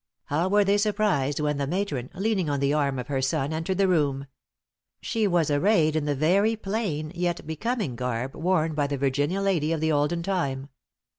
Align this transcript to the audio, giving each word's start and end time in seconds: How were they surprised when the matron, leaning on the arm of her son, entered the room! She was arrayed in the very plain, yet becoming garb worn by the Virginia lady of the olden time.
How 0.25 0.49
were 0.49 0.63
they 0.63 0.79
surprised 0.79 1.39
when 1.39 1.57
the 1.57 1.67
matron, 1.67 2.09
leaning 2.15 2.49
on 2.49 2.59
the 2.59 2.73
arm 2.73 2.97
of 2.97 3.05
her 3.07 3.21
son, 3.21 3.53
entered 3.53 3.77
the 3.77 3.87
room! 3.87 4.25
She 4.99 5.27
was 5.27 5.51
arrayed 5.51 5.95
in 5.95 6.05
the 6.05 6.15
very 6.15 6.55
plain, 6.55 7.11
yet 7.13 7.45
becoming 7.45 7.95
garb 7.95 8.33
worn 8.35 8.73
by 8.73 8.87
the 8.87 8.97
Virginia 8.97 9.41
lady 9.41 9.71
of 9.71 9.79
the 9.79 9.91
olden 9.91 10.23
time. 10.23 10.69